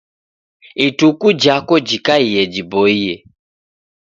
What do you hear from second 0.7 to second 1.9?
Ituku jako